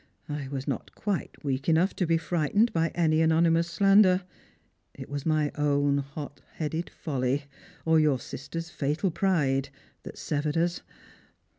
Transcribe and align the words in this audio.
I 0.29 0.47
was 0.47 0.67
not 0.67 0.95
quite 0.95 1.43
weak 1.43 1.69
enough 1.69 1.95
to 1.97 2.07
be 2.07 2.17
frightened 2.17 2.73
by 2.73 2.87
any 2.95 3.21
anonymous 3.21 3.67
slander. 3.69 4.23
It 4.95 5.09
was 5.09 5.27
my 5.27 5.51
own 5.53 5.99
hot 5.99 6.41
headed 6.55 6.89
folly, 6.89 7.43
or 7.85 7.99
your 7.99 8.19
sister'* 8.19 8.61
fatal 8.61 9.11
pride, 9.11 9.69
that 10.01 10.17
severed 10.17 10.57
us. 10.57 10.81